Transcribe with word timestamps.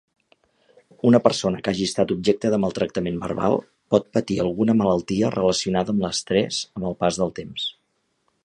Una 1.09 1.19
persona 1.25 1.59
que 1.67 1.73
hagi 1.73 1.85
estat 1.89 2.13
objecte 2.15 2.51
de 2.55 2.59
maltractament 2.63 3.19
verbal 3.25 3.59
pot 3.95 4.09
patir 4.19 4.41
alguna 4.47 4.79
malaltia 4.83 5.33
relacionada 5.39 5.97
amb 5.97 6.05
l'estrès 6.07 6.63
amb 6.81 6.91
el 6.93 6.99
pas 7.05 7.21
del 7.25 7.37
temps. 7.43 7.73